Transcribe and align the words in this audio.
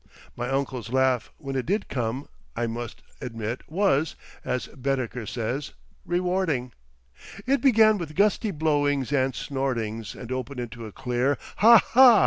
My 0.35 0.49
uncle's 0.49 0.91
laugh 0.91 1.31
when 1.37 1.55
it 1.55 1.67
did 1.67 1.87
come, 1.87 2.27
I 2.55 2.65
must 2.65 3.03
admit 3.21 3.61
was, 3.69 4.15
as 4.43 4.65
Baedeker 4.69 5.27
says, 5.27 5.73
"rewarding." 6.07 6.71
It 7.45 7.61
began 7.61 7.99
with 7.99 8.15
gusty 8.15 8.49
blowings 8.49 9.11
and 9.13 9.35
snortings, 9.35 10.15
and 10.15 10.31
opened 10.31 10.59
into 10.59 10.87
a 10.87 10.91
clear 10.91 11.37
"Ha 11.57 11.77
ha!" 11.77 12.19